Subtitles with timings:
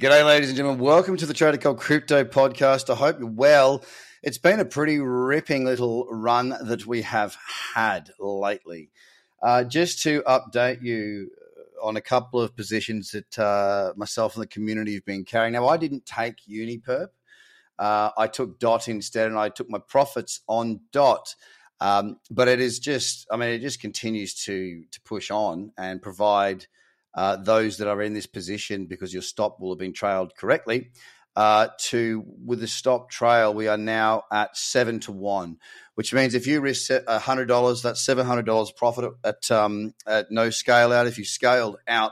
[0.00, 0.82] G'day, ladies and gentlemen.
[0.82, 2.88] Welcome to the Trader Cobb Crypto Podcast.
[2.88, 3.84] I hope you're well.
[4.22, 7.36] It's been a pretty ripping little run that we have
[7.74, 8.92] had lately.
[9.42, 11.28] Uh, just to update you
[11.82, 15.52] on a couple of positions that uh, myself and the community have been carrying.
[15.52, 17.08] Now, I didn't take Uniperp.
[17.78, 21.34] Uh, I took DOT instead, and I took my profits on DOT.
[21.78, 26.00] Um, but it is just, I mean, it just continues to to push on and
[26.00, 26.68] provide–
[27.14, 30.90] uh, those that are in this position because your stop will have been trailed correctly.
[31.36, 35.58] Uh, to with the stop trail, we are now at seven to one,
[35.94, 40.30] which means if you risk hundred dollars, that's seven hundred dollars profit at um, at
[40.30, 41.06] no scale out.
[41.06, 42.10] If you scaled out,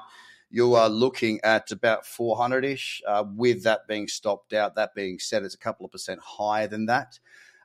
[0.51, 3.03] you are looking at about four hundred ish.
[3.07, 6.69] Uh, with that being stopped out, that being said, it's a couple of percent higher
[6.69, 7.19] than that.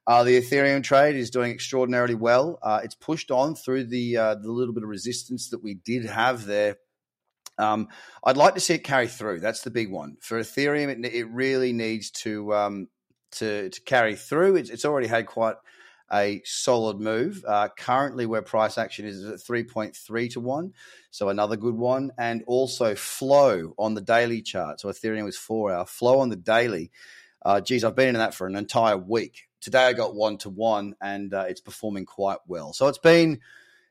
[0.07, 2.59] Uh, the Ethereum trade is doing extraordinarily well.
[2.61, 6.05] Uh, it's pushed on through the uh, the little bit of resistance that we did
[6.05, 6.77] have there
[7.57, 7.87] um,
[8.23, 9.39] I'd like to see it carry through.
[9.39, 10.89] That's the big one for Ethereum.
[10.89, 12.87] It, it really needs to um,
[13.33, 14.57] to, to carry through.
[14.57, 15.55] It's, it's, already had quite
[16.11, 17.43] a solid move.
[17.47, 20.73] Uh, currently, where price action is at three point three to one,
[21.11, 24.79] so another good one, and also flow on the daily chart.
[24.79, 26.91] So Ethereum was four hour flow on the daily.
[27.45, 29.49] Uh, geez, I've been in that for an entire week.
[29.59, 32.73] Today I got one to one, and uh, it's performing quite well.
[32.73, 33.39] So it's been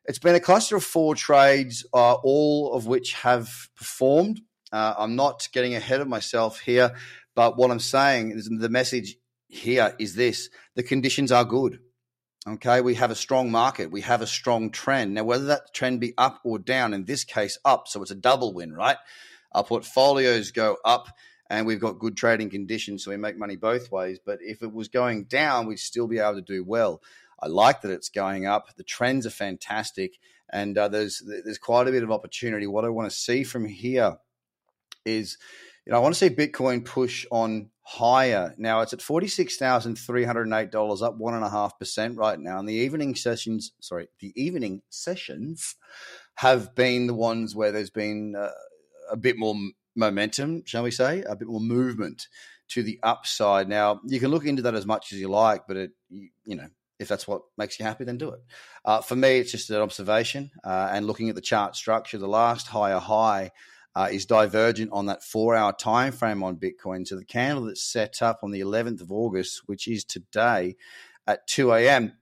[0.04, 4.40] it's been a cluster of four trades, uh, all of which have performed.
[4.72, 6.94] Uh, I'm not getting ahead of myself here,
[7.34, 9.16] but what I'm saying is the message
[9.48, 11.80] here is this the conditions are good.
[12.48, 15.14] Okay, we have a strong market, we have a strong trend.
[15.14, 18.16] Now, whether that trend be up or down, in this case, up, so it's a
[18.16, 18.96] double win, right?
[19.52, 21.08] Our portfolios go up
[21.48, 24.18] and we've got good trading conditions, so we make money both ways.
[24.24, 27.00] But if it was going down, we'd still be able to do well.
[27.42, 28.74] I like that it's going up.
[28.76, 30.18] The trends are fantastic,
[30.50, 32.66] and uh, there's there's quite a bit of opportunity.
[32.66, 34.18] What I want to see from here
[35.04, 35.36] is,
[35.84, 38.54] you know, I want to see Bitcoin push on higher.
[38.58, 41.78] Now it's at forty six thousand three hundred eight dollars, up one and a half
[41.78, 42.58] percent right now.
[42.58, 45.74] And the evening sessions, sorry, the evening sessions
[46.36, 48.50] have been the ones where there's been uh,
[49.10, 49.54] a bit more
[49.96, 52.28] momentum, shall we say, a bit more movement
[52.68, 53.68] to the upside.
[53.68, 56.56] Now you can look into that as much as you like, but it, you, you
[56.56, 56.68] know,
[57.02, 58.40] if that's what makes you happy, then do it.
[58.84, 62.18] Uh, for me, it's just an observation uh, and looking at the chart structure.
[62.18, 63.50] The last higher high
[63.94, 67.06] uh, is divergent on that four-hour time frame on Bitcoin.
[67.06, 70.76] So the candle that's set up on the 11th of August, which is today
[71.26, 72.14] at 2 a.m.,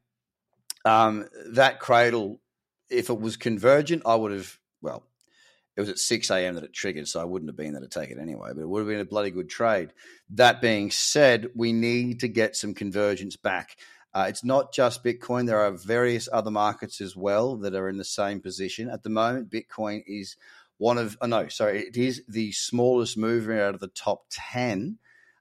[0.85, 2.41] um, that cradle,
[2.89, 5.05] if it was convergent, I would have well.
[5.77, 6.57] It was at 6 a.m.
[6.57, 8.69] that it triggered, so I wouldn't have been there to take it anyway, but it
[8.69, 9.93] would have been a bloody good trade.
[10.31, 13.77] That being said, we need to get some convergence back.
[14.13, 15.47] Uh, it's not just Bitcoin.
[15.47, 18.91] There are various other markets as well that are in the same position.
[18.91, 20.37] At the moment, Bitcoin is
[20.79, 24.99] one of, oh no, sorry, it is the smallest mover out of the top 10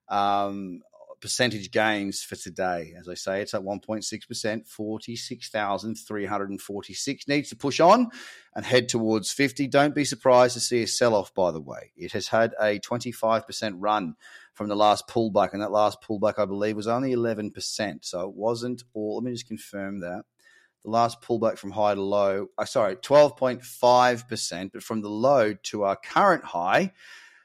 [0.10, 0.82] um,
[1.22, 2.94] percentage gains for today.
[2.98, 7.28] As I say, it's at 1.6%, 46,346.
[7.28, 8.10] Needs to push on
[8.56, 9.68] and head towards 50.
[9.68, 11.94] Don't be surprised to see a sell off, by the way.
[11.96, 14.16] It has had a 25% run
[14.60, 18.04] from the last pullback, and that last pullback, I believe, was only 11%.
[18.04, 19.16] So it wasn't all.
[19.16, 20.26] Let me just confirm that.
[20.84, 25.84] The last pullback from high to low, uh, sorry, 12.5%, but from the low to
[25.84, 26.92] our current high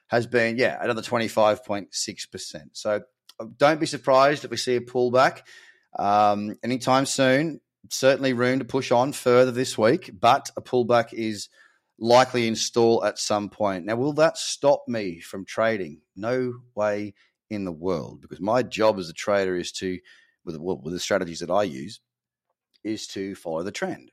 [0.08, 2.62] has been, yeah, another 25.6%.
[2.72, 3.02] So
[3.38, 5.42] uh, don't be surprised if we see a pullback
[5.96, 7.60] um, anytime soon.
[7.90, 11.48] Certainly room to push on further this week, but a pullback is–
[12.04, 13.86] likely install at some point.
[13.86, 16.02] Now, will that stop me from trading?
[16.14, 17.14] No way
[17.48, 19.98] in the world, because my job as a trader is to,
[20.44, 22.00] with, with the strategies that I use,
[22.82, 24.12] is to follow the trend.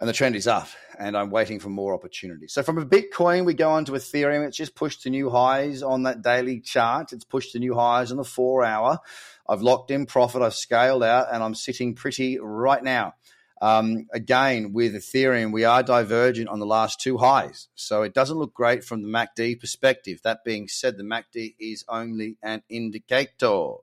[0.00, 2.54] And the trend is up, and I'm waiting for more opportunities.
[2.54, 4.46] So from a Bitcoin, we go on to Ethereum.
[4.46, 7.12] It's just pushed to new highs on that daily chart.
[7.12, 8.98] It's pushed to new highs on the four hour.
[9.46, 10.40] I've locked in profit.
[10.40, 13.12] I've scaled out, and I'm sitting pretty right now.
[13.60, 17.68] Um, again, with Ethereum, we are divergent on the last two highs.
[17.74, 20.20] So it doesn't look great from the MACD perspective.
[20.22, 23.74] That being said, the MACD is only an indicator.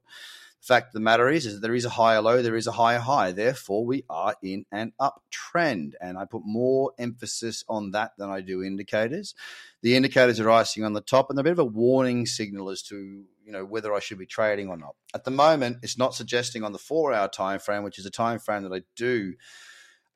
[0.61, 2.71] The fact of the matter is, is there is a higher low, there is a
[2.71, 3.31] higher high.
[3.31, 5.93] Therefore, we are in an uptrend.
[6.01, 9.35] And I put more emphasis on that than I do indicators.
[9.83, 12.69] The indicators are icing on the top, and they're a bit of a warning signal
[12.69, 14.95] as to you know whether I should be trading or not.
[15.15, 18.39] At the moment, it's not suggesting on the four-hour time frame, which is a time
[18.39, 19.35] frame that I do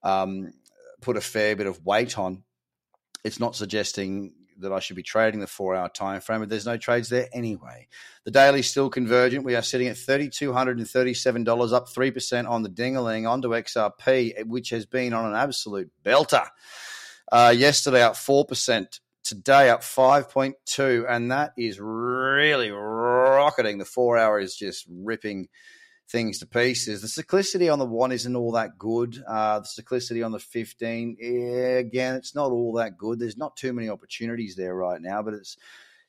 [0.03, 0.51] um,
[0.99, 2.43] put a fair bit of weight on.
[3.23, 6.65] It's not suggesting that I should be trading the four hour time frame, but there's
[6.65, 7.87] no trades there anyway.
[8.25, 9.45] The daily still convergent.
[9.45, 15.13] We are sitting at $3,237, up 3% on the dingaling onto XRP, which has been
[15.13, 16.47] on an absolute belter.
[17.31, 18.99] Uh, yesterday, up 4%.
[19.23, 23.77] Today up 5.2, and that is really rocketing.
[23.77, 25.47] The four hour is just ripping
[26.09, 27.01] things to pieces.
[27.01, 29.23] The cyclicity on the one isn't all that good.
[29.27, 33.19] Uh, the cyclicity on the 15, yeah, again, it's not all that good.
[33.19, 35.57] There's not too many opportunities there right now, but it's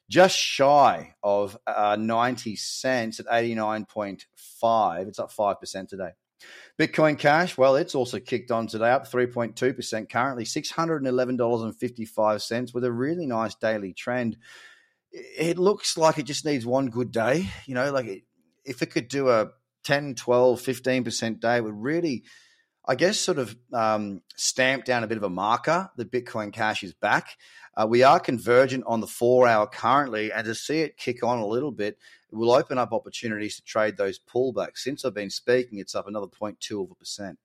[0.08, 5.08] just shy of uh, 90 cents at 89.5.
[5.08, 6.10] It's up 5% today.
[6.78, 13.26] Bitcoin Cash, well, it's also kicked on today, up 3.2%, currently $611.55 with a really
[13.26, 14.38] nice daily trend.
[15.10, 17.50] It looks like it just needs one good day.
[17.66, 18.22] You know, like it,
[18.64, 19.50] if it could do a
[19.84, 22.22] 10, 12, 15% day, it would really,
[22.84, 26.82] I guess, sort of um, stamp down a bit of a marker that Bitcoin Cash
[26.82, 27.36] is back.
[27.76, 31.38] Uh, we are convergent on the four hour currently, and to see it kick on
[31.38, 31.96] a little bit,
[32.30, 34.78] it will open up opportunities to trade those pullbacks.
[34.78, 37.38] Since I've been speaking, it's up another 0.2 of a percent.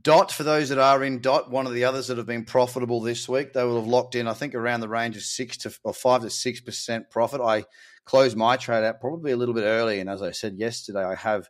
[0.00, 3.00] Dot, for those that are in Dot, one of the others that have been profitable
[3.00, 5.76] this week, they will have locked in, I think, around the range of six to
[5.84, 7.40] or five to six percent profit.
[7.40, 7.64] I
[8.04, 11.14] closed my trade out probably a little bit early, and as I said yesterday, I
[11.14, 11.48] have,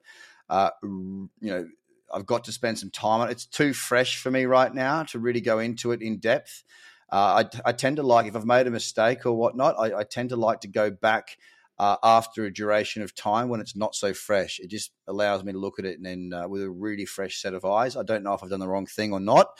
[0.48, 1.66] uh, you know,
[2.12, 3.32] I've got to spend some time on it.
[3.32, 6.64] It's too fresh for me right now to really go into it in depth.
[7.10, 10.02] Uh, I, I, tend to like if I've made a mistake or whatnot, I, I
[10.02, 11.36] tend to like to go back
[11.78, 14.58] uh, after a duration of time when it's not so fresh.
[14.58, 17.40] It just allows me to look at it and then uh, with a really fresh
[17.40, 17.96] set of eyes.
[17.96, 19.56] I don't know if I've done the wrong thing or not.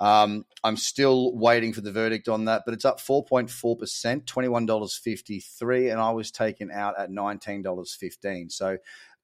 [0.00, 6.00] Um, I'm still waiting for the verdict on that, but it's up 4.4%, $21.53, and
[6.00, 8.50] I was taken out at $19.15.
[8.50, 8.78] So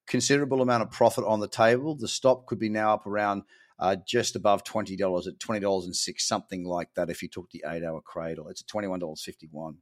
[0.06, 1.96] considerable amount of profit on the table.
[1.96, 3.42] The stop could be now up around
[3.78, 8.00] uh, just above $20 at $20.06, something like that if you took the eight hour
[8.00, 8.48] cradle.
[8.48, 9.76] It's at $21.51.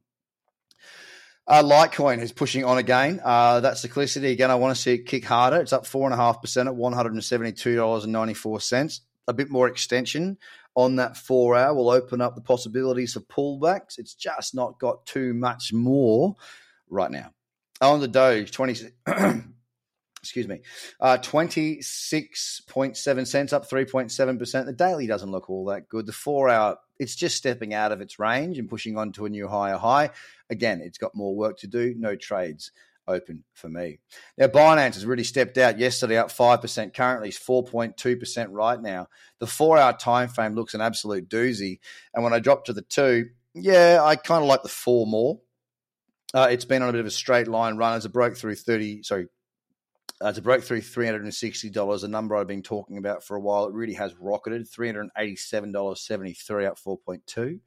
[1.47, 3.21] Uh, Litecoin is pushing on again.
[3.23, 5.61] Uh, that cyclicity, again, I want to see it kick harder.
[5.61, 8.99] It's up 4.5% at $172.94.
[9.27, 10.37] A bit more extension
[10.75, 13.97] on that four hour will open up the possibilities for pullbacks.
[13.97, 16.35] It's just not got too much more
[16.89, 17.31] right now.
[17.81, 18.91] On the Doge, 20,
[20.25, 20.61] excuse me,
[20.99, 24.65] uh, 26.7 cents, up 3.7%.
[24.65, 26.07] The daily doesn't look all that good.
[26.07, 29.29] The four hour, it's just stepping out of its range and pushing on to a
[29.29, 30.09] new higher high.
[30.49, 31.93] Again, it's got more work to do.
[31.97, 32.71] No trades
[33.07, 33.99] open for me.
[34.37, 36.93] Now, Binance has really stepped out yesterday, up 5%.
[36.93, 39.07] Currently, it's 4.2% right now.
[39.39, 41.79] The four hour time frame looks an absolute doozy.
[42.13, 45.39] And when I drop to the two, yeah, I kind of like the four more.
[46.33, 48.55] Uh, it's been on a bit of a straight line run as it broke through
[48.55, 49.27] 30, sorry,
[50.21, 53.65] uh, to break through $360, a number I've been talking about for a while.
[53.65, 57.59] It really has rocketed, $387.73 up 4.2.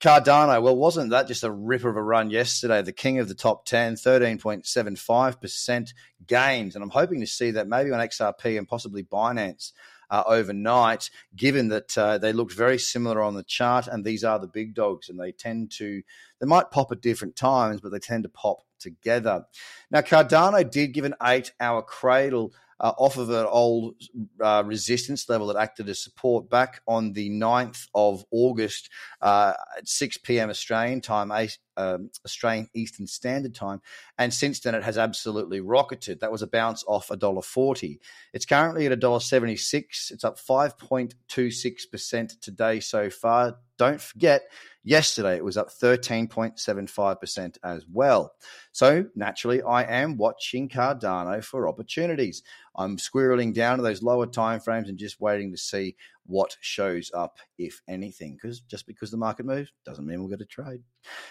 [0.00, 2.82] Cardano, well, wasn't that just a ripper of a run yesterday?
[2.82, 5.92] The king of the top 10, 13.75%
[6.26, 6.76] gains.
[6.76, 9.72] And I'm hoping to see that maybe on XRP and possibly Binance
[10.10, 13.86] uh, overnight, given that uh, they looked very similar on the chart.
[13.86, 16.02] And these are the big dogs, and they tend to,
[16.40, 19.44] they might pop at different times, but they tend to pop together.
[19.90, 23.94] Now, Cardano did give an eight hour cradle uh, off of an old
[24.42, 28.90] uh, resistance level that acted as support back on the 9th of August
[29.20, 30.50] uh, at 6 p.m.
[30.50, 31.32] Australian time,
[31.76, 33.80] um, Australian Eastern Standard Time.
[34.18, 36.20] And since then, it has absolutely rocketed.
[36.20, 37.98] That was a bounce off $1.40.
[38.32, 40.10] It's currently at $1.76.
[40.10, 43.56] It's up 5.26% today so far.
[43.78, 44.42] Don't forget,
[44.88, 48.32] Yesterday, it was up 13.75% as well.
[48.72, 52.42] So, naturally, I am watching Cardano for opportunities.
[52.74, 55.94] I'm squirreling down to those lower time frames and just waiting to see
[56.24, 60.40] what shows up, if anything, because just because the market moves doesn't mean we'll get
[60.40, 60.80] a trade.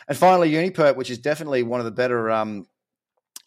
[0.08, 2.68] And finally, Uniperp, which is definitely one of the better um,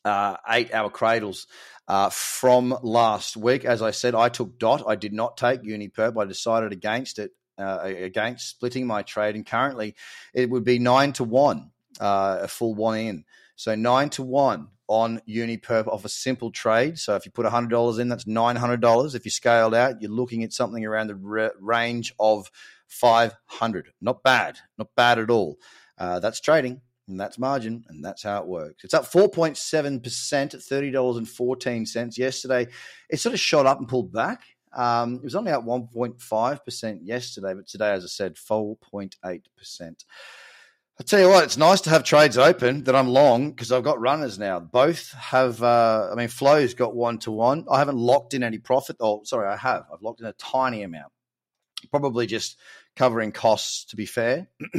[0.05, 1.47] uh, eight hour cradles
[1.87, 3.65] uh, from last week.
[3.65, 4.83] As I said, I took DOT.
[4.89, 6.21] I did not take Uniperp.
[6.21, 7.31] I decided against it
[7.61, 9.95] uh, against splitting my trade, and currently
[10.35, 13.25] it would be nine to one, uh, a full one in.
[13.57, 16.99] So nine to one on Uniperp off a simple trade.
[16.99, 19.15] So if you put hundred dollars in, that's nine hundred dollars.
[19.15, 22.51] If you scaled out, you're looking at something around the range of
[22.89, 23.93] five hundred.
[24.01, 25.59] Not bad, not bad at all.
[25.99, 28.85] Uh, that's trading and that's margin, and that's how it works.
[28.85, 32.19] It's up 4.7% at $30.14.
[32.19, 32.69] Yesterday,
[33.11, 34.43] it sort of shot up and pulled back.
[34.73, 40.05] Um, it was only up 1.5% yesterday, but today, as I said, 4.8%.
[41.01, 43.83] I tell you what, it's nice to have trades open that I'm long because I've
[43.83, 44.61] got runners now.
[44.61, 47.65] Both have, uh, I mean, Flow's got one to one.
[47.71, 48.97] I haven't locked in any profit.
[49.01, 49.87] Oh, sorry, I have.
[49.93, 51.11] I've locked in a tiny amount,
[51.91, 52.59] probably just
[52.97, 54.49] covering costs to be fair.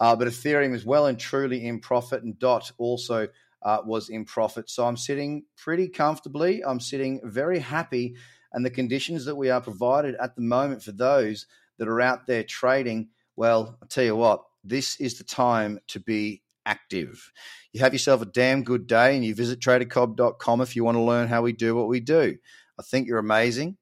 [0.00, 3.28] uh, but Ethereum is well and truly in profit, and DOT also
[3.62, 4.70] uh, was in profit.
[4.70, 6.64] So I'm sitting pretty comfortably.
[6.64, 8.16] I'm sitting very happy
[8.52, 11.46] and the conditions that we are provided at the moment for those
[11.78, 16.00] that are out there trading, well, I'll tell you what, this is the time to
[16.00, 17.32] be active.
[17.72, 21.02] You have yourself a damn good day and you visit tradercobb.com if you want to
[21.02, 22.36] learn how we do what we do.
[22.78, 23.76] I think you're amazing.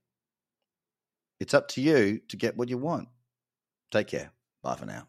[1.40, 3.08] It's up to you to get what you want.
[3.90, 4.32] Take care.
[4.62, 5.08] Bye for now.